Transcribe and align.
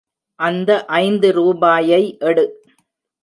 அந்த 0.39 0.85
ஐந்து 0.85 1.31
ரூபாயை 1.31 2.17
எடு. 2.19 2.45